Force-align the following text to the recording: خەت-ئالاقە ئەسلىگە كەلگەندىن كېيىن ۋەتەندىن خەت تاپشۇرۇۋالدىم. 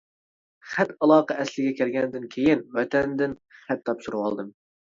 خەت-ئالاقە 0.69 1.35
ئەسلىگە 1.43 1.73
كەلگەندىن 1.81 2.25
كېيىن 2.37 2.65
ۋەتەندىن 2.79 3.39
خەت 3.61 3.85
تاپشۇرۇۋالدىم. 3.91 4.53